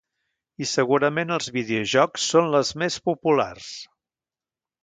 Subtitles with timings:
[0.63, 3.71] I segurament els videojocs són les més populars.